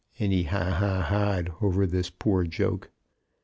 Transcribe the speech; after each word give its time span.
And 0.17 0.33
he 0.33 0.45
ha 0.45 0.79
hahed 0.79 1.53
over 1.61 1.85
this 1.85 2.09
poor 2.09 2.43
joke. 2.45 2.89